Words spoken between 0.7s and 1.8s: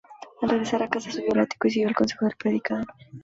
a casa, subió al ático y